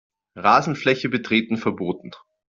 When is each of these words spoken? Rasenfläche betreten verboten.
Rasenfläche 0.35 1.09
betreten 1.09 1.57
verboten. 1.57 2.09